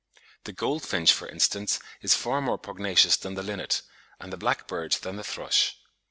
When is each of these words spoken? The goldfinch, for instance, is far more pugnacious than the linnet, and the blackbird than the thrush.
The 0.45 0.51
goldfinch, 0.51 1.13
for 1.13 1.29
instance, 1.29 1.77
is 2.01 2.15
far 2.15 2.41
more 2.41 2.57
pugnacious 2.57 3.17
than 3.17 3.35
the 3.35 3.43
linnet, 3.43 3.83
and 4.19 4.33
the 4.33 4.35
blackbird 4.37 4.93
than 5.03 5.15
the 5.17 5.23
thrush. 5.23 5.77